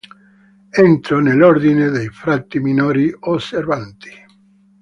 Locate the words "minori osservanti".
2.57-4.09